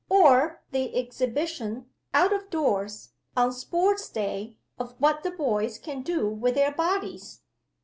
[0.09, 6.27] or the exhibition, out of doors (on Sports day), of what the boys can do
[6.27, 7.41] with their bodies?